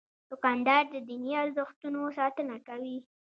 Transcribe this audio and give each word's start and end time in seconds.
دوکاندار 0.29 0.83
د 0.93 0.95
دیني 1.07 1.31
ارزښتونو 1.43 1.99
ساتنه 2.17 2.55
کوي. 2.67 2.97